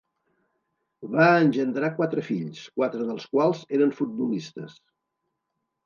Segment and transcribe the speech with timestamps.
[1.15, 4.85] Va engendrar quatre fills, quatre dels quals eren futbolistes.